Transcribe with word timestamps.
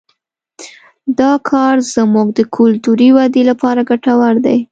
دا 1.19 1.31
کار 1.49 1.75
زموږ 1.95 2.27
د 2.37 2.39
کلتوري 2.55 3.09
ودې 3.15 3.43
لپاره 3.49 3.81
ګټور 3.89 4.35
دی 4.45 4.57